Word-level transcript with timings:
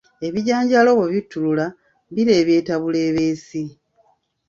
Ebijanjaalo 0.27 0.91
bwe 0.97 1.11
bittulula 1.13 1.65
bireebeeta 2.13 2.73
buleebeesi. 2.81 3.63